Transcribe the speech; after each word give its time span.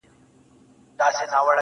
•د 0.03 0.03
خپلي 1.01 1.15
ژبي 1.17 1.31
په 1.31 1.39
بلا. 1.45 1.49